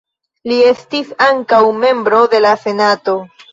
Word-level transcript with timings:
Li 0.51 0.55
estis 0.69 1.11
ankaŭ 1.27 1.61
membro 1.85 2.25
de 2.35 2.43
la 2.49 2.57
senato. 2.67 3.19